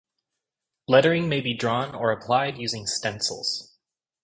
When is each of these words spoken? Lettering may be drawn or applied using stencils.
Lettering 0.87 1.29
may 1.29 1.41
be 1.41 1.53
drawn 1.53 1.93
or 1.93 2.11
applied 2.11 2.57
using 2.57 2.87
stencils. 2.87 3.75